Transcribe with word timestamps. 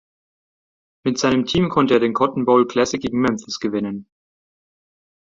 Mit 1.05 1.19
seinem 1.19 1.45
Team 1.45 1.69
konnte 1.69 1.93
er 1.93 1.99
den 1.99 2.13
Cotton 2.15 2.43
Bowl 2.43 2.65
Classic 2.65 2.99
gegen 2.99 3.21
Memphis 3.21 3.59
gewinnen. 3.59 4.09